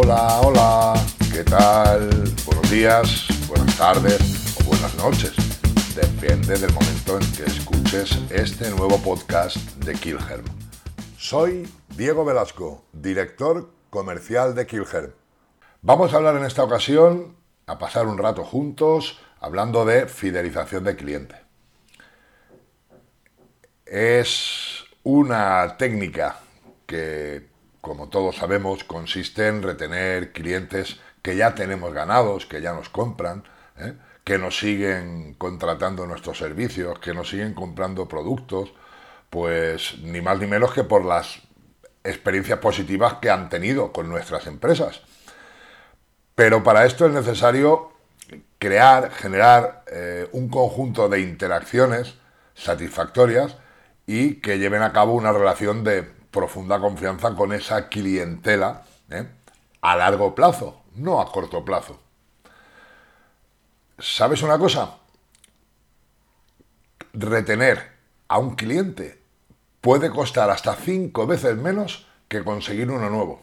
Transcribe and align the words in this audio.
Hola, 0.00 0.40
hola, 0.42 0.94
¿qué 1.32 1.42
tal? 1.42 2.08
Buenos 2.46 2.70
días, 2.70 3.26
buenas 3.48 3.76
tardes 3.76 4.56
o 4.60 4.64
buenas 4.68 4.94
noches. 4.94 5.34
Depende 5.96 6.56
del 6.56 6.72
momento 6.72 7.18
en 7.18 7.32
que 7.32 7.42
escuches 7.42 8.16
este 8.30 8.70
nuevo 8.70 8.96
podcast 8.98 9.56
de 9.84 9.94
Kilherm. 9.94 10.44
Soy 11.16 11.68
Diego 11.96 12.24
Velasco, 12.24 12.84
director 12.92 13.72
comercial 13.90 14.54
de 14.54 14.68
Kilherm. 14.68 15.10
Vamos 15.82 16.14
a 16.14 16.18
hablar 16.18 16.36
en 16.36 16.44
esta 16.44 16.62
ocasión, 16.62 17.34
a 17.66 17.76
pasar 17.78 18.06
un 18.06 18.18
rato 18.18 18.44
juntos, 18.44 19.18
hablando 19.40 19.84
de 19.84 20.06
fidelización 20.06 20.84
de 20.84 20.94
cliente. 20.94 21.34
Es 23.84 24.84
una 25.02 25.76
técnica 25.76 26.38
que 26.86 27.57
como 27.80 28.08
todos 28.08 28.36
sabemos, 28.36 28.84
consiste 28.84 29.46
en 29.48 29.62
retener 29.62 30.32
clientes 30.32 31.00
que 31.22 31.36
ya 31.36 31.54
tenemos 31.54 31.92
ganados, 31.92 32.46
que 32.46 32.60
ya 32.60 32.72
nos 32.72 32.88
compran, 32.88 33.44
¿eh? 33.76 33.94
que 34.24 34.38
nos 34.38 34.58
siguen 34.58 35.34
contratando 35.34 36.06
nuestros 36.06 36.38
servicios, 36.38 36.98
que 36.98 37.14
nos 37.14 37.30
siguen 37.30 37.54
comprando 37.54 38.08
productos, 38.08 38.72
pues 39.30 39.98
ni 40.02 40.20
más 40.20 40.38
ni 40.38 40.46
menos 40.46 40.72
que 40.72 40.84
por 40.84 41.04
las 41.04 41.40
experiencias 42.04 42.58
positivas 42.58 43.14
que 43.14 43.30
han 43.30 43.48
tenido 43.48 43.92
con 43.92 44.08
nuestras 44.08 44.46
empresas. 44.46 45.02
Pero 46.34 46.62
para 46.62 46.84
esto 46.86 47.06
es 47.06 47.12
necesario 47.12 47.92
crear, 48.58 49.10
generar 49.10 49.82
eh, 49.90 50.28
un 50.32 50.48
conjunto 50.48 51.08
de 51.08 51.20
interacciones 51.20 52.14
satisfactorias 52.54 53.56
y 54.06 54.36
que 54.36 54.58
lleven 54.58 54.82
a 54.82 54.92
cabo 54.92 55.14
una 55.14 55.32
relación 55.32 55.84
de 55.84 56.17
profunda 56.30 56.78
confianza 56.80 57.34
con 57.34 57.52
esa 57.52 57.88
clientela 57.88 58.84
¿eh? 59.10 59.28
a 59.80 59.96
largo 59.96 60.34
plazo, 60.34 60.82
no 60.94 61.20
a 61.20 61.30
corto 61.30 61.64
plazo. 61.64 62.00
¿Sabes 63.98 64.42
una 64.42 64.58
cosa? 64.58 64.98
Retener 67.12 67.92
a 68.28 68.38
un 68.38 68.54
cliente 68.54 69.20
puede 69.80 70.10
costar 70.10 70.50
hasta 70.50 70.74
cinco 70.74 71.26
veces 71.26 71.56
menos 71.56 72.06
que 72.28 72.44
conseguir 72.44 72.90
uno 72.90 73.08
nuevo. 73.10 73.42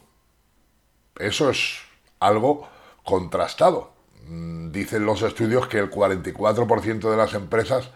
Eso 1.18 1.50
es 1.50 1.80
algo 2.20 2.68
contrastado. 3.04 3.94
Mm, 4.28 4.72
dicen 4.72 5.06
los 5.06 5.22
estudios 5.22 5.68
que 5.68 5.80
el 5.80 5.90
44% 5.90 7.10
de 7.10 7.18
las 7.18 7.34
empresas 7.34 7.90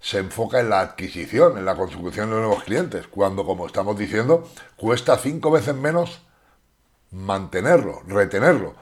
se 0.00 0.18
enfoca 0.18 0.60
en 0.60 0.70
la 0.70 0.80
adquisición, 0.80 1.58
en 1.58 1.64
la 1.64 1.76
consecución 1.76 2.30
de 2.30 2.36
nuevos 2.36 2.64
clientes, 2.64 3.06
cuando, 3.06 3.44
como 3.44 3.66
estamos 3.66 3.96
diciendo, 3.98 4.48
cuesta 4.76 5.16
cinco 5.16 5.50
veces 5.50 5.74
menos 5.74 6.20
mantenerlo, 7.10 8.02
retenerlo. 8.06 8.74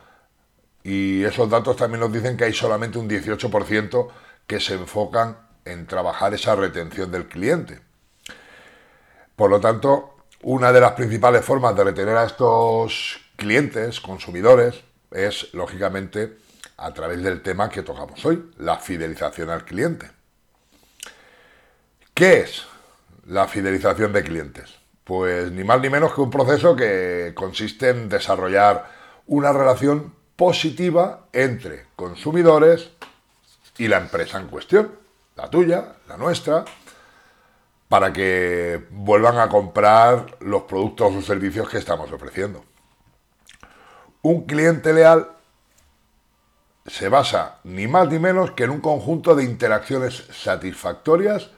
Y 0.83 1.23
esos 1.23 1.49
datos 1.49 1.77
también 1.77 2.01
nos 2.01 2.13
dicen 2.13 2.37
que 2.37 2.45
hay 2.45 2.53
solamente 2.53 2.99
un 2.99 3.09
18% 3.09 4.09
que 4.47 4.59
se 4.59 4.75
enfocan 4.75 5.39
en 5.65 5.87
trabajar 5.87 6.35
esa 6.35 6.57
retención 6.57 7.11
del 7.13 7.29
cliente. 7.29 7.81
Por 9.37 9.51
lo 9.51 9.61
tanto, 9.61 10.17
una 10.43 10.73
de 10.73 10.81
las 10.81 10.93
principales 10.93 11.45
formas 11.45 11.77
de 11.77 11.85
retener 11.85 12.17
a 12.17 12.25
estos 12.25 13.21
clientes, 13.37 14.01
consumidores, 14.01 14.83
es, 15.13 15.53
lógicamente, 15.55 16.37
a 16.77 16.93
través 16.93 17.23
del 17.23 17.43
tema 17.43 17.69
que 17.69 17.83
tocamos 17.83 18.25
hoy, 18.25 18.51
la 18.59 18.79
fidelización 18.79 19.51
al 19.51 19.65
cliente. 19.65 20.11
¿Qué 22.23 22.39
es 22.39 22.63
la 23.27 23.49
fidelización 23.49 24.13
de 24.13 24.23
clientes? 24.23 24.73
Pues 25.03 25.51
ni 25.51 25.65
más 25.65 25.81
ni 25.81 25.91
menos 25.91 26.15
que 26.15 26.21
un 26.21 26.31
proceso 26.31 26.77
que 26.77 27.33
consiste 27.35 27.89
en 27.89 28.09
desarrollar 28.09 28.89
una 29.27 29.53
relación 29.53 30.15
positiva 30.37 31.27
entre 31.33 31.87
consumidores 31.97 32.93
y 33.77 33.89
la 33.89 33.97
empresa 33.97 34.39
en 34.39 34.47
cuestión, 34.47 34.93
la 35.35 35.51
tuya, 35.51 35.97
la 36.07 36.17
nuestra, 36.17 36.65
para 37.89 38.13
que 38.13 38.87
vuelvan 38.91 39.39
a 39.39 39.49
comprar 39.49 40.37
los 40.43 40.63
productos 40.63 41.17
o 41.17 41.23
servicios 41.23 41.69
que 41.69 41.79
estamos 41.79 42.13
ofreciendo. 42.13 42.65
Un 44.23 44.47
cliente 44.47 44.93
leal 44.93 45.29
se 46.87 47.09
basa 47.09 47.59
ni 47.65 47.89
más 47.89 48.09
ni 48.09 48.21
menos 48.21 48.53
que 48.53 48.63
en 48.63 48.71
un 48.71 48.81
conjunto 48.81 49.35
de 49.35 49.43
interacciones 49.43 50.25
satisfactorias 50.31 51.51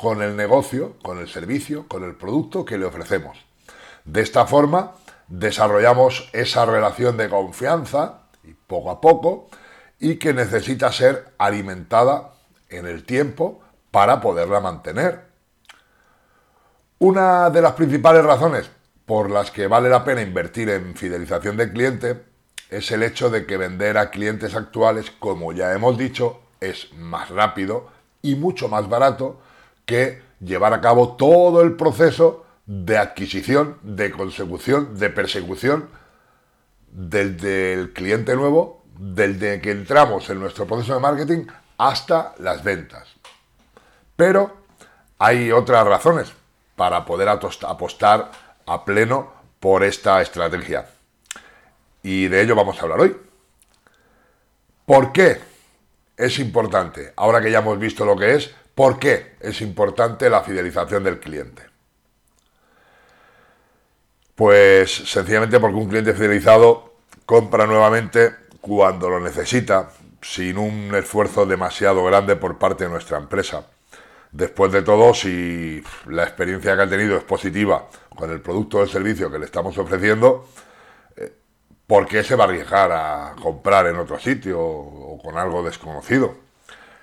con 0.00 0.22
el 0.22 0.34
negocio, 0.34 0.96
con 1.02 1.18
el 1.18 1.28
servicio, 1.28 1.86
con 1.86 2.04
el 2.04 2.14
producto 2.14 2.64
que 2.64 2.78
le 2.78 2.86
ofrecemos. 2.86 3.36
De 4.06 4.22
esta 4.22 4.46
forma, 4.46 4.92
desarrollamos 5.28 6.30
esa 6.32 6.64
relación 6.64 7.18
de 7.18 7.28
confianza, 7.28 8.22
y 8.42 8.54
poco 8.54 8.90
a 8.90 8.98
poco, 9.02 9.50
y 9.98 10.16
que 10.16 10.32
necesita 10.32 10.90
ser 10.90 11.34
alimentada 11.36 12.32
en 12.70 12.86
el 12.86 13.04
tiempo 13.04 13.60
para 13.90 14.22
poderla 14.22 14.60
mantener. 14.60 15.26
Una 16.98 17.50
de 17.50 17.60
las 17.60 17.72
principales 17.72 18.24
razones 18.24 18.70
por 19.04 19.28
las 19.28 19.50
que 19.50 19.66
vale 19.66 19.90
la 19.90 20.02
pena 20.02 20.22
invertir 20.22 20.70
en 20.70 20.94
fidelización 20.94 21.58
de 21.58 21.70
cliente 21.70 22.24
es 22.70 22.90
el 22.90 23.02
hecho 23.02 23.28
de 23.28 23.44
que 23.44 23.58
vender 23.58 23.98
a 23.98 24.08
clientes 24.08 24.54
actuales, 24.54 25.10
como 25.10 25.52
ya 25.52 25.74
hemos 25.74 25.98
dicho, 25.98 26.40
es 26.58 26.90
más 26.94 27.28
rápido 27.28 27.88
y 28.22 28.36
mucho 28.36 28.68
más 28.68 28.88
barato 28.88 29.42
que 29.90 30.22
llevar 30.40 30.72
a 30.72 30.80
cabo 30.80 31.16
todo 31.16 31.62
el 31.62 31.74
proceso 31.74 32.46
de 32.64 32.96
adquisición, 32.96 33.78
de 33.82 34.12
consecución, 34.12 34.96
de 34.96 35.10
persecución 35.10 35.88
desde 36.92 37.72
el 37.72 37.92
cliente 37.92 38.36
nuevo, 38.36 38.84
desde 38.96 39.60
que 39.60 39.72
entramos 39.72 40.30
en 40.30 40.38
nuestro 40.38 40.66
proceso 40.66 40.94
de 40.94 41.00
marketing 41.00 41.46
hasta 41.76 42.34
las 42.38 42.62
ventas. 42.62 43.08
Pero 44.14 44.56
hay 45.18 45.50
otras 45.50 45.84
razones 45.86 46.32
para 46.76 47.04
poder 47.04 47.28
apostar 47.28 48.30
a 48.66 48.84
pleno 48.84 49.32
por 49.58 49.82
esta 49.82 50.22
estrategia. 50.22 50.86
Y 52.02 52.28
de 52.28 52.42
ello 52.42 52.54
vamos 52.54 52.78
a 52.78 52.82
hablar 52.82 53.00
hoy. 53.00 53.16
¿Por 54.86 55.12
qué 55.12 55.40
es 56.16 56.38
importante, 56.38 57.12
ahora 57.16 57.40
que 57.40 57.50
ya 57.50 57.58
hemos 57.58 57.78
visto 57.78 58.04
lo 58.04 58.14
que 58.16 58.34
es, 58.34 58.54
¿Por 58.80 58.98
qué 58.98 59.36
es 59.40 59.60
importante 59.60 60.30
la 60.30 60.42
fidelización 60.42 61.04
del 61.04 61.20
cliente? 61.20 61.64
Pues 64.34 64.90
sencillamente 64.90 65.60
porque 65.60 65.76
un 65.76 65.90
cliente 65.90 66.14
fidelizado 66.14 66.94
compra 67.26 67.66
nuevamente 67.66 68.34
cuando 68.62 69.10
lo 69.10 69.20
necesita, 69.20 69.90
sin 70.22 70.56
un 70.56 70.94
esfuerzo 70.94 71.44
demasiado 71.44 72.02
grande 72.04 72.36
por 72.36 72.56
parte 72.56 72.84
de 72.84 72.90
nuestra 72.90 73.18
empresa. 73.18 73.66
Después 74.32 74.72
de 74.72 74.80
todo, 74.80 75.12
si 75.12 75.84
la 76.06 76.22
experiencia 76.22 76.74
que 76.74 76.80
ha 76.80 76.88
tenido 76.88 77.18
es 77.18 77.24
positiva 77.24 77.86
con 78.16 78.30
el 78.30 78.40
producto 78.40 78.78
o 78.78 78.82
el 78.82 78.88
servicio 78.88 79.30
que 79.30 79.40
le 79.40 79.44
estamos 79.44 79.76
ofreciendo, 79.76 80.48
eh, 81.18 81.30
¿por 81.86 82.06
qué 82.06 82.24
se 82.24 82.34
va 82.34 82.44
a 82.44 82.46
arriesgar 82.46 82.92
a 82.92 83.34
comprar 83.42 83.88
en 83.88 83.96
otro 83.96 84.18
sitio 84.18 84.58
o 84.58 85.20
con 85.22 85.36
algo 85.36 85.62
desconocido? 85.62 86.49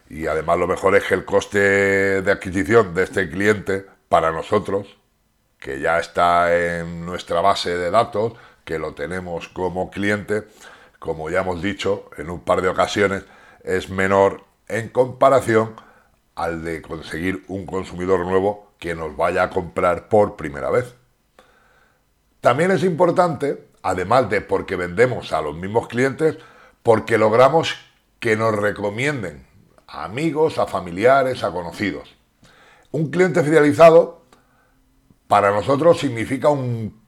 Y 0.10 0.28
además 0.28 0.58
lo 0.58 0.68
mejor 0.68 0.96
es 0.96 1.04
que 1.04 1.16
el 1.16 1.26
coste 1.26 2.22
de 2.22 2.32
adquisición 2.32 2.94
de 2.94 3.04
este 3.04 3.30
cliente 3.30 3.86
para 4.10 4.32
nosotros, 4.32 4.98
que 5.60 5.80
ya 5.80 6.00
está 6.00 6.56
en 6.56 7.06
nuestra 7.06 7.42
base 7.42 7.78
de 7.78 7.92
datos, 7.92 8.34
que 8.64 8.80
lo 8.80 8.94
tenemos 8.94 9.50
como 9.50 9.90
cliente, 9.92 10.44
como 11.00 11.30
ya 11.30 11.42
hemos 11.42 11.62
dicho 11.62 12.10
en 12.18 12.30
un 12.30 12.42
par 12.42 12.62
de 12.62 12.70
ocasiones, 12.70 13.24
es 13.64 13.90
menor 13.90 14.44
en 14.68 14.90
comparación 14.90 15.76
al 16.36 16.64
de 16.64 16.82
conseguir 16.82 17.44
un 17.48 17.66
consumidor 17.66 18.26
nuevo 18.26 18.72
que 18.80 18.96
nos 18.96 19.16
vaya 19.18 19.44
a 19.44 19.50
comprar 19.50 20.08
por 20.08 20.36
primera 20.36 20.70
vez. 20.70 20.96
También 22.42 22.72
es 22.72 22.84
importante, 22.84 23.68
además 23.82 24.30
de 24.30 24.42
porque 24.42 24.76
vendemos 24.76 25.34
a 25.34 25.42
los 25.42 25.56
mismos 25.56 25.88
clientes, 25.88 26.38
porque 26.84 27.18
logramos 27.18 27.76
que 28.20 28.36
nos 28.36 28.56
recomienden 28.56 29.46
a 29.88 30.04
amigos, 30.04 30.58
a 30.58 30.68
familiares, 30.68 31.44
a 31.44 31.52
conocidos. 31.52 32.16
Un 32.92 33.10
cliente 33.10 33.44
fidelizado 33.44 34.22
para 35.28 35.52
nosotros 35.52 36.00
significa 36.00 36.50
un 36.50 37.02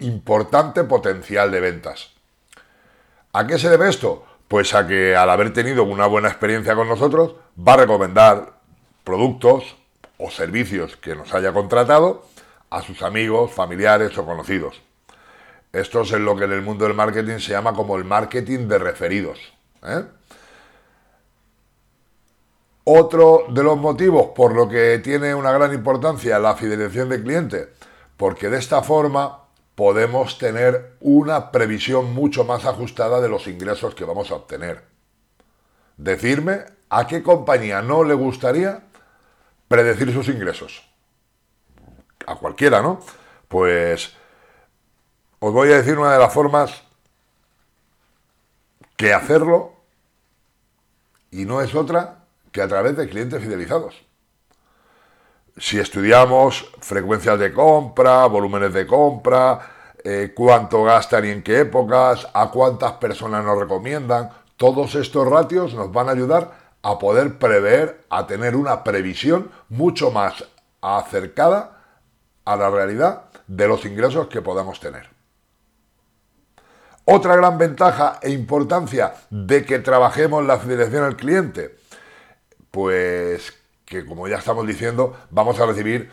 importante 0.00 0.84
potencial 0.84 1.50
de 1.50 1.60
ventas. 1.60 2.12
¿A 3.32 3.46
qué 3.46 3.58
se 3.58 3.68
debe 3.68 3.88
esto? 3.88 4.24
Pues 4.48 4.74
a 4.74 4.86
que 4.86 5.14
al 5.14 5.30
haber 5.30 5.52
tenido 5.52 5.84
una 5.84 6.06
buena 6.06 6.28
experiencia 6.28 6.74
con 6.74 6.88
nosotros, 6.88 7.36
va 7.56 7.74
a 7.74 7.78
recomendar 7.78 8.54
productos 9.04 9.76
o 10.18 10.30
servicios 10.30 10.96
que 10.96 11.14
nos 11.14 11.32
haya 11.34 11.52
contratado 11.52 12.26
a 12.70 12.82
sus 12.82 13.02
amigos, 13.02 13.52
familiares 13.52 14.16
o 14.18 14.24
conocidos. 14.24 14.80
Esto 15.72 16.02
es 16.02 16.10
lo 16.12 16.34
que 16.36 16.44
en 16.44 16.52
el 16.52 16.62
mundo 16.62 16.84
del 16.84 16.94
marketing 16.94 17.38
se 17.38 17.52
llama 17.52 17.74
como 17.74 17.96
el 17.96 18.04
marketing 18.04 18.66
de 18.66 18.78
referidos. 18.78 19.38
¿eh? 19.84 20.04
Otro 22.84 23.44
de 23.50 23.62
los 23.62 23.76
motivos 23.78 24.28
por 24.34 24.54
lo 24.54 24.68
que 24.68 24.98
tiene 25.00 25.34
una 25.34 25.52
gran 25.52 25.72
importancia 25.74 26.38
la 26.38 26.56
fidelización 26.56 27.10
de 27.10 27.22
cliente, 27.22 27.68
porque 28.16 28.48
de 28.48 28.58
esta 28.58 28.82
forma 28.82 29.44
podemos 29.74 30.38
tener 30.38 30.96
una 31.00 31.50
previsión 31.50 32.12
mucho 32.14 32.44
más 32.44 32.64
ajustada 32.64 33.20
de 33.20 33.28
los 33.28 33.46
ingresos 33.46 33.94
que 33.94 34.04
vamos 34.04 34.30
a 34.30 34.36
obtener. 34.36 34.82
Decirme 35.96 36.64
a 36.88 37.06
qué 37.06 37.22
compañía 37.22 37.82
no 37.82 38.04
le 38.04 38.14
gustaría 38.14 38.82
predecir 39.68 40.12
sus 40.12 40.28
ingresos. 40.28 40.82
A 42.26 42.34
cualquiera, 42.36 42.82
¿no? 42.82 43.00
Pues 43.48 44.14
os 45.38 45.52
voy 45.52 45.72
a 45.72 45.76
decir 45.76 45.98
una 45.98 46.12
de 46.12 46.18
las 46.18 46.32
formas 46.32 46.82
que 48.96 49.14
hacerlo 49.14 49.72
y 51.30 51.44
no 51.44 51.62
es 51.62 51.74
otra 51.74 52.19
que 52.52 52.62
a 52.62 52.68
través 52.68 52.96
de 52.96 53.08
clientes 53.08 53.42
fidelizados. 53.42 54.02
Si 55.56 55.78
estudiamos 55.78 56.70
frecuencias 56.80 57.38
de 57.38 57.52
compra, 57.52 58.26
volúmenes 58.26 58.72
de 58.72 58.86
compra, 58.86 59.60
eh, 60.02 60.32
cuánto 60.34 60.84
gastan 60.84 61.26
y 61.26 61.30
en 61.30 61.42
qué 61.42 61.60
épocas, 61.60 62.26
a 62.32 62.50
cuántas 62.50 62.92
personas 62.92 63.44
nos 63.44 63.58
recomiendan, 63.58 64.30
todos 64.56 64.94
estos 64.94 65.28
ratios 65.28 65.74
nos 65.74 65.92
van 65.92 66.08
a 66.08 66.12
ayudar 66.12 66.52
a 66.82 66.98
poder 66.98 67.38
prever, 67.38 68.04
a 68.08 68.26
tener 68.26 68.56
una 68.56 68.82
previsión 68.82 69.50
mucho 69.68 70.10
más 70.10 70.44
acercada 70.80 71.78
a 72.44 72.56
la 72.56 72.70
realidad 72.70 73.24
de 73.46 73.68
los 73.68 73.84
ingresos 73.84 74.28
que 74.28 74.40
podamos 74.40 74.80
tener. 74.80 75.10
Otra 77.04 77.36
gran 77.36 77.58
ventaja 77.58 78.18
e 78.22 78.30
importancia 78.30 79.14
de 79.30 79.64
que 79.64 79.78
trabajemos 79.80 80.44
la 80.46 80.58
fidelización 80.58 81.04
al 81.04 81.16
cliente, 81.16 81.76
pues 82.70 83.54
que 83.84 84.06
como 84.06 84.28
ya 84.28 84.36
estamos 84.36 84.66
diciendo, 84.66 85.16
vamos 85.30 85.58
a 85.58 85.66
recibir 85.66 86.10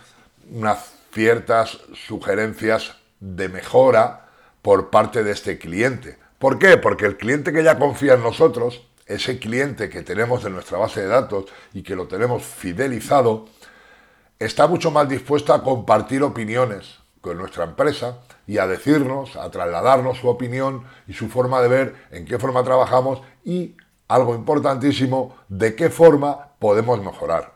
unas 0.52 0.94
ciertas 1.14 1.80
sugerencias 1.94 2.96
de 3.20 3.50
mejora 3.50 4.30
por 4.62 4.90
parte 4.90 5.24
de 5.24 5.32
este 5.32 5.58
cliente. 5.58 6.18
¿Por 6.40 6.60
qué? 6.60 6.78
Porque 6.78 7.06
el 7.06 7.18
cliente 7.18 7.54
que 7.54 7.64
ya 7.64 7.80
confía 7.80 8.14
en 8.14 8.24
nosotros, 8.24 8.88
ese 9.06 9.40
cliente 9.40 9.90
que 9.90 10.04
tenemos 10.04 10.44
en 10.46 10.54
nuestra 10.54 10.78
base 10.78 11.02
de 11.02 11.08
datos 11.08 11.46
y 11.74 11.84
que 11.84 11.96
lo 11.96 12.08
tenemos 12.08 12.44
fidelizado, 12.44 13.48
está 14.40 14.68
mucho 14.68 14.92
más 14.92 15.08
dispuesto 15.10 15.54
a 15.54 15.64
compartir 15.64 16.24
opiniones 16.24 17.00
con 17.22 17.38
nuestra 17.38 17.64
empresa 17.64 18.20
y 18.46 18.60
a 18.60 18.68
decirnos, 18.68 19.36
a 19.36 19.50
trasladarnos 19.50 20.20
su 20.20 20.28
opinión 20.28 20.84
y 21.08 21.14
su 21.14 21.30
forma 21.30 21.62
de 21.62 21.68
ver, 21.68 21.96
en 22.12 22.26
qué 22.26 22.38
forma 22.38 22.64
trabajamos 22.64 23.22
y, 23.44 23.76
algo 24.08 24.36
importantísimo, 24.36 25.36
de 25.50 25.76
qué 25.76 25.90
forma 25.90 26.50
podemos 26.60 27.04
mejorar. 27.04 27.54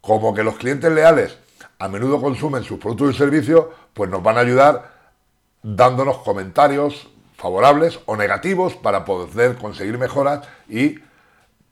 Como 0.00 0.34
que 0.34 0.42
los 0.42 0.56
clientes 0.56 0.92
leales 0.92 1.38
a 1.78 1.88
menudo 1.88 2.20
consumen 2.20 2.64
sus 2.64 2.78
productos 2.78 3.14
y 3.14 3.18
servicios, 3.18 3.66
pues 3.92 4.10
nos 4.10 4.22
van 4.22 4.36
a 4.36 4.40
ayudar 4.40 4.92
dándonos 5.62 6.18
comentarios 6.18 7.08
favorables 7.36 7.98
o 8.06 8.16
negativos 8.16 8.74
para 8.74 9.04
poder 9.04 9.56
conseguir 9.56 9.98
mejoras 9.98 10.46
y 10.68 10.98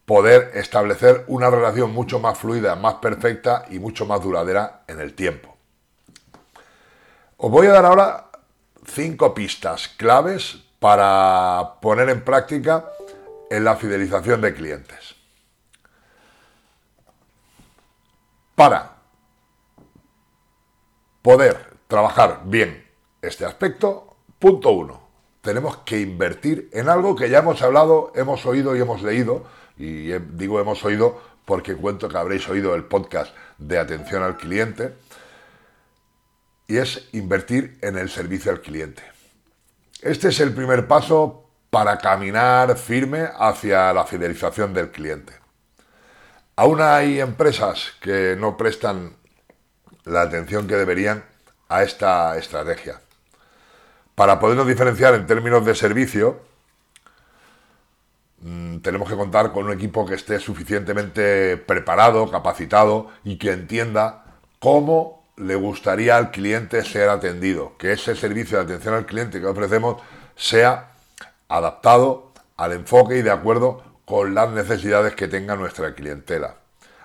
poder 0.05 0.51
establecer 0.55 1.25
una 1.29 1.51
relación 1.51 1.93
mucho 1.93 2.19
más 2.19 2.39
fluida, 2.39 2.75
más 2.75 2.95
perfecta 2.95 3.67
y 3.71 3.79
mucho 3.79 4.05
más 4.07 4.23
duradera 4.23 4.83
en 4.89 5.01
el 5.01 5.15
tiempo. 5.15 5.57
Os 7.37 7.51
voy 7.51 7.67
a 7.67 7.73
dar 7.73 7.85
ahora 7.85 8.27
cinco 8.85 9.35
pistas 9.35 9.89
claves 9.89 10.59
para 10.79 11.75
poner 11.81 12.09
en 12.09 12.25
práctica 12.25 12.85
en 13.53 13.65
la 13.65 13.77
fidelización 13.77 14.41
de 14.41 14.55
clientes. 14.55 15.15
Para 18.55 18.97
poder 21.21 21.75
trabajar 21.87 22.43
bien 22.47 22.83
este 23.21 23.45
aspecto, 23.45 24.17
punto 24.39 24.71
uno, 24.71 25.03
tenemos 25.43 25.77
que 25.79 26.01
invertir 26.01 26.71
en 26.73 26.89
algo 26.89 27.15
que 27.15 27.29
ya 27.29 27.41
hemos 27.41 27.61
hablado, 27.61 28.11
hemos 28.15 28.47
oído 28.47 28.75
y 28.75 28.81
hemos 28.81 29.03
leído 29.03 29.45
y 29.77 30.13
digo 30.13 30.59
hemos 30.59 30.83
oído 30.85 31.21
porque 31.45 31.77
cuento 31.77 32.09
que 32.09 32.17
habréis 32.17 32.49
oído 32.49 32.75
el 32.75 32.85
podcast 32.85 33.37
de 33.59 33.79
atención 33.79 34.23
al 34.23 34.39
cliente, 34.39 34.95
y 36.69 36.79
es 36.79 37.09
invertir 37.13 37.79
en 37.83 37.99
el 37.99 38.09
servicio 38.09 38.51
al 38.51 38.63
cliente. 38.63 39.03
Este 40.01 40.29
es 40.29 40.41
el 40.41 40.55
primer 40.55 40.87
paso 40.87 41.42
para 41.73 41.99
caminar 41.99 42.77
firme 42.77 43.29
hacia 43.35 43.93
la 43.93 44.05
fidelización 44.05 44.73
del 44.73 44.93
cliente. 44.93 45.33
Aún 46.55 46.81
hay 46.81 47.19
empresas 47.19 47.95
que 48.01 48.37
no 48.39 48.57
prestan 48.57 49.17
la 50.05 50.23
atención 50.23 50.69
que 50.69 50.77
deberían 50.77 51.25
a 51.69 51.83
esta 51.83 52.37
estrategia. 52.37 53.01
Para 54.15 54.39
podernos 54.39 54.69
diferenciar 54.69 55.15
en 55.15 55.27
términos 55.27 55.65
de 55.65 55.75
servicio, 55.75 56.41
Mm, 58.43 58.79
tenemos 58.79 59.09
que 59.09 59.15
contar 59.17 59.53
con 59.53 59.67
un 59.67 59.73
equipo 59.73 60.05
que 60.05 60.17
esté 60.17 60.41
suficientemente 60.41 61.57
preparado, 61.57 62.29
capacitado 62.31 63.09
y 63.23 63.37
que 63.39 63.53
entienda 63.53 64.25
cómo 64.59 65.25
le 65.37 65.55
gustaría 65.55 66.17
al 66.17 66.33
cliente 66.33 66.85
ser 66.85 67.09
atendido, 67.09 67.77
que 67.79 67.93
ese 67.93 68.17
servicio 68.17 68.59
de 68.59 68.65
atención 68.65 68.95
al 68.95 69.07
cliente 69.07 69.41
que 69.41 69.47
ofrecemos 69.47 70.03
sea 70.35 70.92
adaptado 71.53 72.33
al 72.57 72.73
enfoque 72.73 73.19
y 73.19 73.23
de 73.23 73.31
acuerdo 73.31 73.83
con 74.07 74.35
las 74.35 74.51
necesidades 74.51 75.15
que 75.15 75.29
tenga 75.29 75.55
nuestra 75.55 75.95
clientela. 75.95 76.57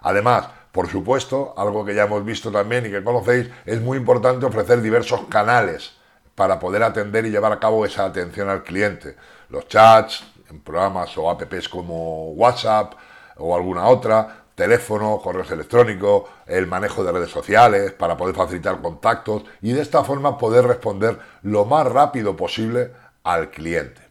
Además, 0.02 0.48
por 0.72 0.88
supuesto, 0.90 1.54
algo 1.58 1.84
que 1.84 1.94
ya 1.94 2.04
hemos 2.04 2.24
visto 2.24 2.52
también 2.52 2.86
y 2.86 2.90
que 2.90 3.04
conocéis, 3.04 3.50
es 3.66 3.82
muy 3.82 3.98
importante 3.98 4.46
ofrecer 4.46 4.82
diversos 4.82 5.22
canales 5.30 5.94
para 6.36 6.60
poder 6.60 6.84
atender 6.84 7.26
y 7.26 7.32
llevar 7.32 7.52
a 7.52 7.60
cabo 7.60 7.86
esa 7.86 8.06
atención 8.06 8.48
al 8.50 8.64
cliente. 8.64 9.18
Los 9.50 9.68
chats, 9.68 10.24
en 10.50 10.62
programas 10.62 11.18
o 11.18 11.30
apps 11.30 11.68
como 11.68 12.32
WhatsApp 12.32 12.94
o 13.38 13.56
alguna 13.56 13.88
otra, 13.88 14.46
teléfono, 14.56 15.20
correos 15.22 15.52
electrónicos, 15.52 16.24
el 16.46 16.68
manejo 16.68 17.04
de 17.04 17.12
redes 17.12 17.32
sociales 17.32 17.92
para 17.92 18.16
poder 18.16 18.36
facilitar 18.36 18.82
contactos 18.82 19.44
y 19.62 19.74
de 19.74 19.82
esta 19.82 20.04
forma 20.04 20.38
poder 20.38 20.66
responder 20.66 21.20
lo 21.42 21.66
más 21.66 21.86
rápido 21.86 22.36
posible 22.36 22.92
al 23.24 23.50
cliente. 23.50 24.07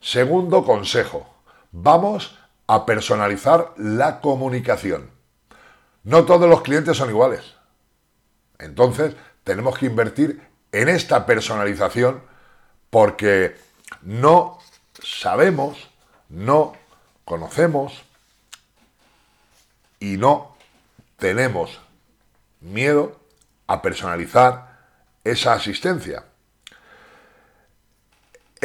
Segundo 0.00 0.64
consejo, 0.64 1.26
vamos 1.72 2.38
a 2.66 2.86
personalizar 2.86 3.72
la 3.76 4.20
comunicación. 4.20 5.10
No 6.04 6.24
todos 6.24 6.48
los 6.48 6.62
clientes 6.62 6.96
son 6.96 7.10
iguales. 7.10 7.54
Entonces, 8.58 9.14
tenemos 9.44 9.78
que 9.78 9.86
invertir 9.86 10.42
en 10.72 10.88
esta 10.88 11.26
personalización 11.26 12.22
porque 12.90 13.56
no 14.02 14.58
sabemos, 15.02 15.88
no 16.28 16.74
conocemos 17.24 18.02
y 20.00 20.16
no 20.16 20.56
tenemos 21.18 21.80
miedo 22.60 23.18
a 23.66 23.82
personalizar 23.82 24.78
esa 25.24 25.54
asistencia. 25.54 26.24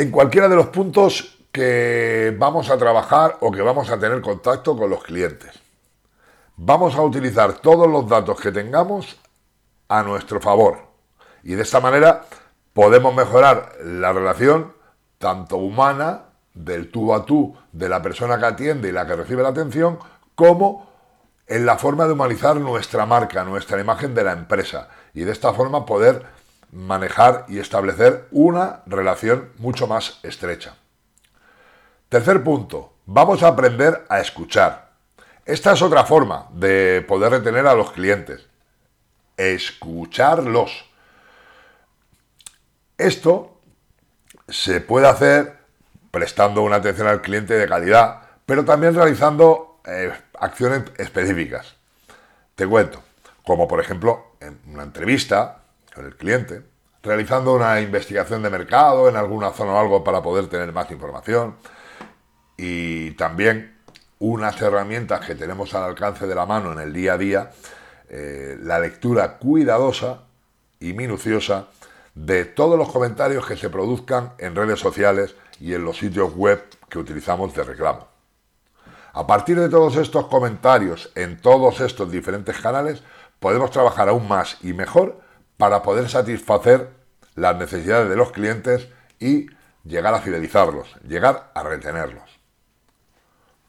En 0.02 0.10
cualquiera 0.10 0.50
de 0.50 0.56
los 0.56 0.66
puntos 0.70 1.38
que 1.52 2.36
vamos 2.40 2.72
a 2.72 2.78
trabajar 2.80 3.38
o 3.42 3.52
que 3.52 3.62
vamos 3.62 3.92
a 3.92 4.00
tener 4.00 4.20
contacto 4.20 4.76
con 4.76 4.90
los 4.90 5.04
clientes. 5.04 5.52
Vamos 6.56 6.96
a 6.96 7.04
utilizar 7.04 7.54
todos 7.60 7.88
los 7.88 8.10
datos 8.10 8.42
que 8.42 8.52
tengamos 8.52 9.20
a 9.90 10.02
nuestro 10.02 10.42
favor 10.42 10.80
y 11.44 11.54
de 11.54 11.62
esta 11.62 11.80
manera 11.80 12.26
podemos 12.74 13.14
mejorar 13.14 13.74
la 13.84 14.12
relación 14.12 14.74
tanto 15.20 15.58
humana, 15.58 16.24
del 16.56 16.90
tú 16.90 17.14
a 17.14 17.24
tú, 17.24 17.56
de 17.72 17.88
la 17.88 18.02
persona 18.02 18.40
que 18.40 18.46
atiende 18.48 18.90
y 18.90 18.94
la 18.94 19.06
que 19.06 19.16
recibe 19.16 19.44
la 19.44 19.50
atención, 19.50 20.00
como 20.34 20.90
en 21.46 21.68
la 21.68 21.78
forma 21.78 22.08
de 22.08 22.14
humanizar 22.14 22.56
nuestra 22.56 23.06
marca, 23.06 23.44
nuestra 23.44 23.80
imagen 23.80 24.16
de 24.16 24.24
la 24.24 24.32
empresa, 24.32 24.90
y 25.14 25.26
de 25.26 25.32
esta 25.32 25.54
forma 25.54 25.86
poder 25.86 26.41
manejar 26.72 27.46
y 27.48 27.60
establecer 27.60 28.28
una 28.32 28.82
relación 28.86 29.52
mucho 29.58 29.88
más 29.88 30.20
estrecha. 30.24 30.76
Tercer 32.10 32.44
punto, 32.44 32.94
vamos 33.06 33.44
a 33.44 33.48
aprender 33.48 34.06
a 34.10 34.20
escuchar. 34.20 34.92
Esta 35.46 35.74
es 35.74 35.82
otra 35.82 36.06
forma 36.06 36.48
de 36.52 37.04
poder 37.08 37.32
retener 37.32 37.68
a 37.68 37.74
los 37.74 37.92
clientes. 37.92 38.46
Escucharlos. 39.38 40.86
Esto 42.98 43.60
se 44.48 44.82
puede 44.82 45.08
hacer 45.08 45.58
prestando 46.12 46.62
una 46.62 46.78
atención 46.78 47.08
al 47.08 47.22
cliente 47.22 47.54
de 47.56 47.68
calidad, 47.68 48.22
pero 48.46 48.66
también 48.66 48.94
realizando 48.94 49.80
eh, 49.86 50.14
acciones 50.40 50.84
específicas. 50.98 51.76
Te 52.56 52.68
cuento, 52.68 53.02
como 53.44 53.68
por 53.68 53.80
ejemplo 53.80 54.36
en 54.40 54.60
una 54.68 54.84
entrevista 54.84 55.61
con 55.94 56.06
el 56.06 56.16
cliente, 56.16 56.64
realizando 57.04 57.54
una 57.54 57.80
investigación 57.82 58.42
de 58.42 58.50
mercado 58.50 59.10
en 59.10 59.16
alguna 59.16 59.52
zona 59.52 59.74
o 59.74 59.80
algo 59.80 60.04
para 60.04 60.22
poder 60.22 60.48
tener 60.48 60.72
más 60.72 60.90
información 60.92 61.56
y 62.58 63.12
también 63.12 63.78
unas 64.20 64.62
herramientas 64.62 65.26
que 65.26 65.36
tenemos 65.36 65.74
al 65.74 65.84
alcance 65.84 66.28
de 66.28 66.36
la 66.36 66.46
mano 66.46 66.74
en 66.74 66.80
el 66.80 66.94
día 66.94 67.14
a 67.14 67.18
día, 67.18 67.52
eh, 68.08 68.58
la 68.62 68.80
lectura 68.80 69.38
cuidadosa 69.38 70.24
y 70.80 70.94
minuciosa 70.94 71.68
de 72.14 72.46
todos 72.46 72.78
los 72.78 72.92
comentarios 72.92 73.46
que 73.46 73.58
se 73.58 73.70
produzcan 73.70 74.34
en 74.38 74.56
redes 74.56 74.80
sociales 74.80 75.36
y 75.60 75.74
en 75.74 75.84
los 75.84 75.98
sitios 75.98 76.36
web 76.36 76.64
que 76.90 77.00
utilizamos 77.00 77.54
de 77.56 77.64
reclamo. 77.64 78.08
A 79.14 79.26
partir 79.26 79.60
de 79.60 79.70
todos 79.70 79.96
estos 79.96 80.28
comentarios 80.28 81.12
en 81.16 81.42
todos 81.42 81.82
estos 81.82 82.12
diferentes 82.12 82.60
canales, 82.60 83.02
podemos 83.40 83.72
trabajar 83.72 84.08
aún 84.08 84.28
más 84.28 84.58
y 84.62 84.74
mejor 84.74 85.20
para 85.62 85.84
poder 85.84 86.10
satisfacer 86.10 86.90
las 87.36 87.56
necesidades 87.56 88.10
de 88.10 88.16
los 88.16 88.32
clientes 88.32 88.88
y 89.20 89.46
llegar 89.84 90.12
a 90.12 90.20
fidelizarlos, 90.20 90.96
llegar 91.08 91.52
a 91.54 91.62
retenerlos. 91.62 92.40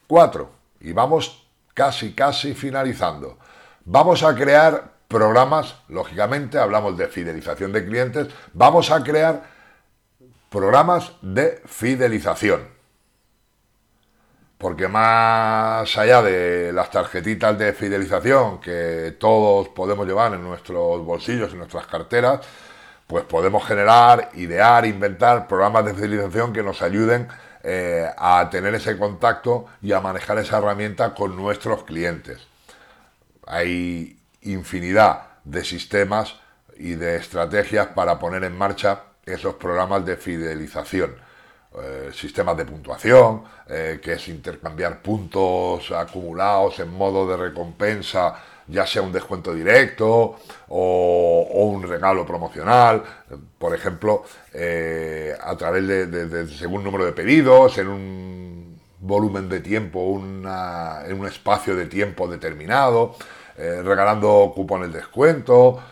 4. 0.06 0.50
Y 0.80 0.94
vamos 0.94 1.46
casi, 1.74 2.14
casi 2.14 2.54
finalizando. 2.54 3.36
Vamos 3.84 4.22
a 4.22 4.34
crear 4.34 4.92
programas, 5.06 5.76
lógicamente, 5.88 6.58
hablamos 6.58 6.96
de 6.96 7.08
fidelización 7.08 7.72
de 7.72 7.84
clientes, 7.84 8.28
vamos 8.54 8.90
a 8.90 9.04
crear 9.04 9.42
programas 10.48 11.12
de 11.20 11.60
fidelización. 11.66 12.68
Porque 14.62 14.86
más 14.86 15.98
allá 15.98 16.22
de 16.22 16.72
las 16.72 16.88
tarjetitas 16.88 17.58
de 17.58 17.72
fidelización 17.72 18.60
que 18.60 19.16
todos 19.18 19.68
podemos 19.70 20.06
llevar 20.06 20.32
en 20.34 20.42
nuestros 20.44 21.04
bolsillos, 21.04 21.50
en 21.50 21.58
nuestras 21.58 21.88
carteras, 21.88 22.46
pues 23.08 23.24
podemos 23.24 23.66
generar, 23.66 24.30
idear, 24.34 24.86
inventar 24.86 25.48
programas 25.48 25.84
de 25.86 25.94
fidelización 25.94 26.52
que 26.52 26.62
nos 26.62 26.80
ayuden 26.80 27.26
eh, 27.64 28.08
a 28.16 28.48
tener 28.50 28.72
ese 28.76 28.96
contacto 28.96 29.66
y 29.82 29.90
a 29.90 30.00
manejar 30.00 30.38
esa 30.38 30.58
herramienta 30.58 31.12
con 31.12 31.34
nuestros 31.34 31.82
clientes. 31.82 32.46
Hay 33.48 34.16
infinidad 34.42 35.22
de 35.42 35.64
sistemas 35.64 36.36
y 36.76 36.94
de 36.94 37.16
estrategias 37.16 37.88
para 37.88 38.20
poner 38.20 38.44
en 38.44 38.56
marcha 38.56 39.00
esos 39.26 39.56
programas 39.56 40.06
de 40.06 40.16
fidelización. 40.16 41.16
Eh, 41.74 42.10
sistemas 42.12 42.54
de 42.58 42.66
puntuación, 42.66 43.44
eh, 43.66 43.98
que 44.02 44.12
es 44.12 44.28
intercambiar 44.28 45.00
puntos 45.00 45.90
acumulados 45.90 46.78
en 46.80 46.92
modo 46.92 47.26
de 47.26 47.34
recompensa, 47.34 48.34
ya 48.66 48.86
sea 48.86 49.00
un 49.00 49.10
descuento 49.10 49.54
directo 49.54 50.36
o, 50.68 51.70
un 51.72 51.82
regalo 51.82 52.26
promocional, 52.26 53.02
por 53.58 53.74
ejemplo, 53.74 54.22
eh, 54.52 55.34
a 55.42 55.56
través 55.56 55.88
de, 55.88 56.46
según 56.48 56.84
número 56.84 57.06
de 57.06 57.12
pedidos, 57.12 57.78
en 57.78 57.88
un 57.88 58.80
volumen 59.00 59.48
de 59.48 59.60
tiempo, 59.60 60.20
en 60.20 61.18
un 61.18 61.26
espacio 61.26 61.74
de 61.74 61.86
tiempo 61.86 62.28
determinado, 62.28 63.16
regalando 63.56 64.52
cupones 64.54 64.92
de 64.92 64.98
descuento. 64.98 65.82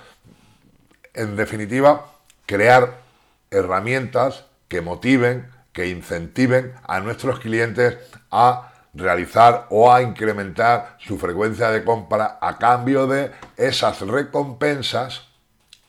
En 1.15 1.37
definitiva, 1.37 2.07
crear 2.45 2.99
herramientas 3.51 4.45
que 4.69 4.83
motiven, 4.83 5.49
que 5.73 5.89
incentiven 5.89 6.75
a 6.87 7.01
nuestros 7.01 7.41
clientes 7.41 7.99
a 8.31 8.73
realizar 8.95 9.67
o 9.71 9.93
a 9.93 10.03
incrementar 10.03 10.97
su 10.99 11.19
frecuencia 11.19 11.71
de 11.71 11.85
compra 11.85 12.39
a 12.41 12.59
cambio 12.59 13.07
de 13.07 13.31
esas 13.57 14.01
recompensas 14.01 15.29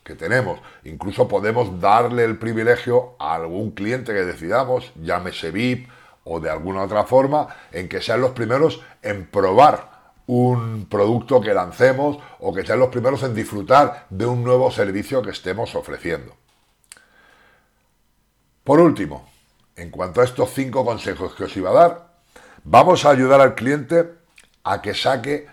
que 0.04 0.16
tenemos. 0.16 0.60
Incluso 0.84 1.28
podemos 1.28 1.80
darle 1.80 2.24
el 2.24 2.38
privilegio 2.38 3.16
a 3.20 3.36
algún 3.36 3.72
cliente 3.72 4.14
que 4.14 4.26
decidamos, 4.26 4.92
llámese 4.96 5.52
VIP 5.52 5.90
o 6.24 6.40
de 6.40 6.50
alguna 6.50 6.84
otra 6.84 7.04
forma, 7.06 7.48
en 7.72 7.90
que 7.90 8.02
sean 8.02 8.22
los 8.22 8.32
primeros 8.32 8.82
en 9.02 9.26
probar 9.26 9.90
un 10.28 10.86
producto 10.86 11.42
que 11.42 11.54
lancemos 11.54 12.18
o 12.40 12.54
que 12.54 12.66
sean 12.66 12.80
los 12.80 12.90
primeros 12.90 13.24
en 13.24 13.34
disfrutar 13.34 14.06
de 14.10 14.26
un 14.26 14.44
nuevo 14.44 14.72
servicio 14.72 15.22
que 15.22 15.32
estemos 15.32 15.76
ofreciendo. 15.76 16.36
Por 18.64 18.80
último, 18.80 19.31
en 19.82 19.90
cuanto 19.90 20.22
a 20.22 20.24
estos 20.24 20.52
cinco 20.54 20.86
consejos 20.86 21.34
que 21.34 21.46
os 21.46 21.58
iba 21.58 21.72
a 21.72 21.74
dar, 21.74 22.08
vamos 22.64 23.04
a 23.04 23.10
ayudar 23.10 23.42
al 23.42 23.56
cliente 23.56 24.14
a 24.64 24.80
que 24.82 24.94
saque 24.94 25.48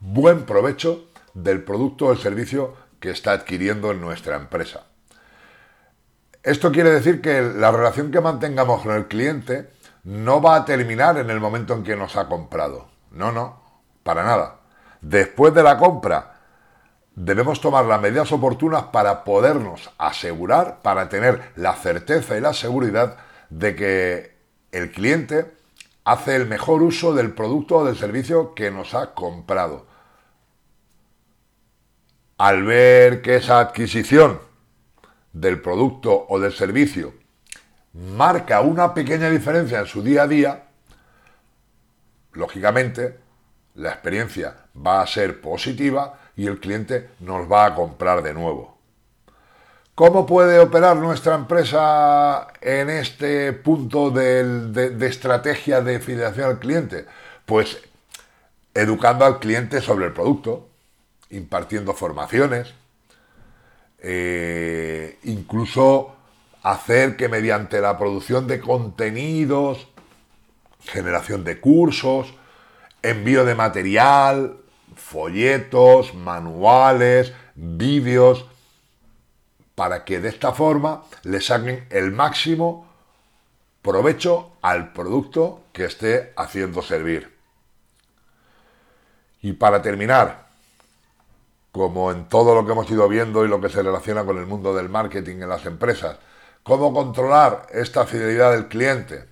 buen 0.00 0.46
provecho 0.46 1.10
del 1.34 1.62
producto 1.62 2.06
o 2.06 2.12
el 2.12 2.18
servicio 2.18 2.74
que 2.98 3.10
está 3.10 3.32
adquiriendo 3.32 3.90
en 3.90 4.00
nuestra 4.00 4.36
empresa. 4.36 4.84
Esto 6.42 6.72
quiere 6.72 6.90
decir 6.90 7.20
que 7.20 7.42
la 7.42 7.70
relación 7.70 8.10
que 8.10 8.20
mantengamos 8.22 8.82
con 8.82 8.94
el 8.96 9.08
cliente 9.08 9.70
no 10.04 10.40
va 10.40 10.56
a 10.56 10.64
terminar 10.64 11.18
en 11.18 11.28
el 11.28 11.40
momento 11.40 11.74
en 11.74 11.82
que 11.82 11.96
nos 11.96 12.16
ha 12.16 12.28
comprado. 12.28 12.88
No, 13.10 13.30
no, 13.30 13.60
para 14.02 14.24
nada. 14.24 14.60
Después 15.02 15.52
de 15.52 15.62
la 15.62 15.76
compra 15.76 16.36
debemos 17.14 17.60
tomar 17.60 17.84
las 17.84 18.00
medidas 18.00 18.32
oportunas 18.32 18.84
para 18.84 19.22
podernos 19.24 19.90
asegurar, 19.98 20.80
para 20.80 21.10
tener 21.10 21.52
la 21.56 21.74
certeza 21.74 22.38
y 22.38 22.40
la 22.40 22.54
seguridad 22.54 23.16
de 23.50 23.76
que 23.76 24.36
el 24.72 24.90
cliente 24.92 25.52
hace 26.04 26.36
el 26.36 26.46
mejor 26.46 26.82
uso 26.82 27.14
del 27.14 27.32
producto 27.32 27.78
o 27.78 27.84
del 27.84 27.96
servicio 27.96 28.54
que 28.54 28.70
nos 28.70 28.94
ha 28.94 29.14
comprado. 29.14 29.86
Al 32.38 32.64
ver 32.64 33.22
que 33.22 33.36
esa 33.36 33.60
adquisición 33.60 34.40
del 35.32 35.60
producto 35.60 36.26
o 36.28 36.38
del 36.38 36.52
servicio 36.52 37.14
marca 37.92 38.60
una 38.60 38.94
pequeña 38.94 39.30
diferencia 39.30 39.80
en 39.80 39.86
su 39.86 40.02
día 40.02 40.22
a 40.22 40.28
día, 40.28 40.64
lógicamente 42.32 43.18
la 43.74 43.90
experiencia 43.90 44.56
va 44.76 45.02
a 45.02 45.06
ser 45.06 45.40
positiva 45.40 46.20
y 46.36 46.46
el 46.46 46.60
cliente 46.60 47.10
nos 47.20 47.50
va 47.50 47.66
a 47.66 47.74
comprar 47.74 48.22
de 48.22 48.34
nuevo. 48.34 48.75
¿Cómo 49.96 50.26
puede 50.26 50.58
operar 50.58 50.98
nuestra 50.98 51.36
empresa 51.36 52.48
en 52.60 52.90
este 52.90 53.54
punto 53.54 54.10
de, 54.10 54.94
estrategia 55.06 55.80
de 55.80 56.00
fidelización 56.00 56.50
al 56.50 56.58
cliente? 56.58 57.06
Pues 57.46 57.78
educando 58.74 59.24
al 59.24 59.38
cliente 59.38 59.80
sobre 59.80 60.04
el 60.04 60.12
producto, 60.12 60.68
impartiendo 61.30 61.94
formaciones, 61.94 62.74
eh, 64.00 65.18
incluso 65.22 66.14
hacer 66.62 67.16
que 67.16 67.30
mediante 67.30 67.80
la 67.80 67.96
producción 67.96 68.46
de 68.46 68.60
contenidos, 68.60 69.88
generación 70.84 71.42
de 71.42 71.58
cursos, 71.58 72.34
envío 73.00 73.46
de 73.46 73.54
material, 73.54 74.58
folletos, 74.94 76.12
manuales, 76.12 77.32
vídeos, 77.54 78.44
para 79.76 80.04
que 80.04 80.18
de 80.18 80.30
esta 80.30 80.52
forma 80.52 81.04
le 81.22 81.40
saquen 81.40 81.86
el 81.90 82.10
máximo 82.10 82.88
provecho 83.82 84.56
al 84.62 84.92
producto 84.92 85.66
que 85.72 85.84
esté 85.84 86.32
haciendo 86.36 86.82
servir. 86.82 87.36
Y 89.42 89.52
para 89.52 89.80
terminar, 89.82 90.48
como 91.70 92.10
en 92.10 92.28
todo 92.28 92.56
lo 92.56 92.66
que 92.66 92.72
hemos 92.72 92.90
ido 92.90 93.08
viendo 93.08 93.44
y 93.44 93.48
lo 93.48 93.60
que 93.60 93.68
se 93.68 93.82
relaciona 93.82 94.24
con 94.24 94.38
el 94.38 94.46
mundo 94.46 94.74
del 94.74 94.88
marketing 94.88 95.36
en 95.36 95.48
las 95.48 95.64
empresas, 95.66 96.16
¿cómo 96.64 96.92
controlar 96.92 97.68
esta 97.70 98.06
fidelidad 98.06 98.50
del 98.50 98.66
cliente? 98.66 99.26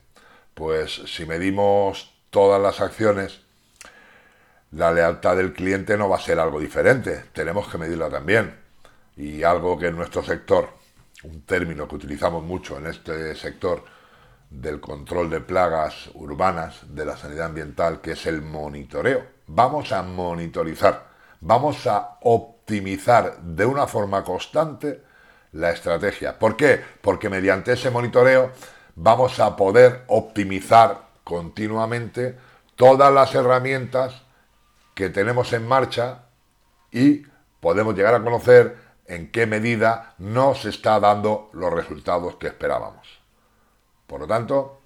Pues 0.55 1.03
si 1.07 1.27
medimos 1.27 2.15
todas 2.31 2.63
las 2.63 2.81
acciones 2.81 3.41
la 4.77 4.93
lealtad 4.93 5.37
del 5.37 5.53
cliente 5.53 5.97
no 5.97 6.09
va 6.09 6.17
a 6.17 6.21
ser 6.21 6.41
algo 6.41 6.59
diferente, 6.59 7.25
tenemos 7.33 7.69
que 7.69 7.79
medirla 7.79 8.11
también. 8.11 8.63
Y 9.16 9.42
algo 9.42 9.78
que 9.78 9.88
en 9.88 9.97
nuestro 9.97 10.23
sector, 10.23 10.68
un 11.23 11.42
término 11.42 11.87
que 11.87 11.97
utilizamos 11.97 12.42
mucho 12.42 12.78
en 12.78 12.87
este 12.87 13.35
sector 13.35 13.85
del 14.50 14.80
control 14.80 15.30
de 15.30 15.40
plagas 15.40 16.11
urbanas, 16.14 16.80
de 16.88 17.04
la 17.04 17.16
sanidad 17.16 17.47
ambiental, 17.47 18.00
que 18.00 18.12
es 18.12 18.26
el 18.26 18.42
monitoreo. 18.42 19.25
Vamos 19.47 19.92
a 19.92 20.02
monitorizar, 20.02 21.06
vamos 21.40 21.87
a 21.87 22.18
optimizar 22.23 23.38
de 23.38 23.66
una 23.66 23.87
forma 23.87 24.23
constante 24.23 25.02
la 25.52 25.71
estrategia. 25.71 26.38
¿Por 26.38 26.56
qué? 26.56 26.80
Porque 27.00 27.28
mediante 27.28 27.73
ese 27.73 27.90
monitoreo 27.90 28.52
vamos 28.97 29.40
a 29.40 29.56
poder 29.56 30.04
optimizar 30.09 31.09
continuamente 31.25 32.37
todas 32.76 33.12
las 33.12 33.35
herramientas 33.35 34.23
que 34.94 35.11
tenemos 35.11 35.52
en 35.52 35.66
marcha 35.66 36.25
y 36.92 37.23
podemos 37.61 37.94
llegar 37.94 38.14
a 38.14 38.23
conocer 38.23 38.84
en 39.07 39.31
qué 39.31 39.47
medida 39.47 40.15
no 40.19 40.55
se 40.55 40.71
está 40.71 40.99
dando 41.01 41.51
los 41.53 41.73
resultados 41.73 42.37
que 42.37 42.49
esperábamos. 42.49 43.07
Por 44.07 44.21
lo 44.21 44.27
tanto, 44.27 44.81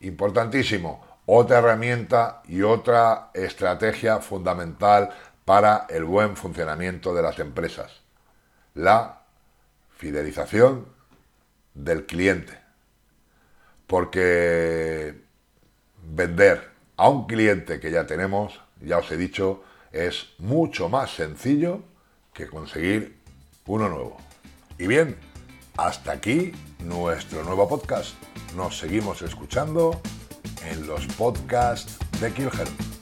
importantísimo, 0.00 1.04
otra 1.26 1.58
herramienta 1.58 2.42
y 2.46 2.62
otra 2.62 3.30
estrategia 3.34 4.18
fundamental 4.18 5.10
para 5.44 5.86
el 5.88 6.04
buen 6.04 6.36
funcionamiento 6.36 7.14
de 7.14 7.22
las 7.22 7.38
empresas, 7.38 8.00
la 8.74 9.22
fidelización 9.96 10.86
del 11.74 12.06
cliente. 12.06 12.58
Porque 13.86 15.22
vender 16.02 16.70
a 16.96 17.08
un 17.08 17.26
cliente 17.26 17.80
que 17.80 17.90
ya 17.90 18.06
tenemos 18.06 18.60
ya 18.80 18.98
os 18.98 19.10
he 19.10 19.16
dicho, 19.16 19.62
es 19.92 20.34
mucho 20.38 20.88
más 20.88 21.10
sencillo 21.14 21.82
que 22.32 22.46
conseguir 22.46 23.17
uno 23.68 23.88
nuevo. 23.88 24.16
Y 24.78 24.86
bien, 24.86 25.16
Hasta 25.76 26.10
aquí 26.10 26.50
nuestro 26.80 27.44
nuevo 27.44 27.68
podcast. 27.68 28.14
Nos 28.56 28.76
seguimos 28.78 29.22
escuchando 29.22 30.00
en 30.68 30.88
los 30.88 31.06
podcasts 31.06 31.98
de 32.20 32.32
Kilhelm. 32.32 32.97